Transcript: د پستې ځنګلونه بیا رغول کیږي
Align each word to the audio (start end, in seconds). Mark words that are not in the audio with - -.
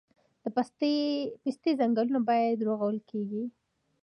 د 0.43 0.45
پستې 1.43 1.71
ځنګلونه 1.79 2.19
بیا 2.27 2.49
رغول 2.67 2.97
کیږي 3.09 3.43